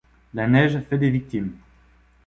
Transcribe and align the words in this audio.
La 0.33 0.47
neige 0.47 0.79
fait 0.89 0.97
des 0.97 1.11
victimes. 1.11 1.51